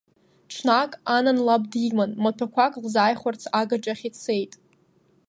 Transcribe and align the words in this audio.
Ҽнак 0.53 0.91
Анан 1.15 1.37
лаб 1.47 1.63
диман, 1.71 2.11
маҭәақәак 2.23 2.73
лзааихәарц 2.83 3.41
агаҿахь 3.59 4.03
ицеит. 4.09 4.53